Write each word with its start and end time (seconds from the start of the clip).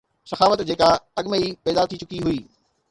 سخاوت 0.31 0.59
جيڪا 0.67 0.89
اڳ 1.17 1.25
۾ 1.33 1.37
ئي 1.41 1.47
پيدا 1.63 1.83
ٿي 1.89 1.95
چڪي 2.01 2.17
هئي 2.25 2.39